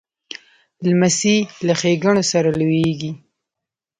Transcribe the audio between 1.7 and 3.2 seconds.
ښېګڼو سره لویېږي.